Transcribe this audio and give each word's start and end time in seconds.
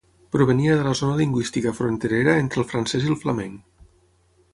Provenia 0.35 0.77
de 0.77 0.85
la 0.85 0.93
zona 0.99 1.17
lingüística 1.19 1.73
fronterera 1.79 2.33
entre 2.45 2.61
el 2.65 2.67
francés 2.73 3.07
i 3.09 3.13
el 3.17 3.19
flamenc. 3.25 3.61